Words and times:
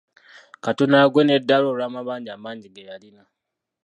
Katono 0.63 0.95
agwe 1.03 1.21
n'eddalu 1.25 1.65
olw'amabanja 1.71 2.31
amangi 2.33 2.67
ge 2.75 2.81
yalina. 2.89 3.23